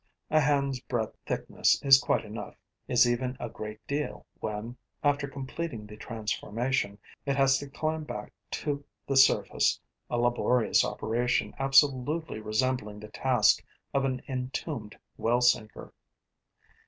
A 0.31 0.39
hand's 0.41 0.79
breadth 0.79 1.15
thickness 1.27 1.79
is 1.83 1.99
quite 2.01 2.25
enough, 2.25 2.55
is 2.87 3.07
even 3.07 3.37
a 3.39 3.49
great 3.51 3.85
deal 3.85 4.25
when, 4.39 4.75
after 5.03 5.27
completing 5.27 5.85
the 5.85 5.95
transformation, 5.95 6.97
it 7.27 7.35
has 7.35 7.59
to 7.59 7.69
climb 7.69 8.03
back 8.03 8.33
to 8.65 8.83
the 9.05 9.15
surface, 9.15 9.79
a 10.09 10.17
laborious 10.17 10.83
operation 10.83 11.53
absolutely 11.59 12.39
resembling 12.39 12.99
the 12.99 13.09
task 13.09 13.63
of 13.93 14.03
an 14.03 14.23
entombed 14.27 14.97
well 15.17 15.39
sinker. 15.39 15.93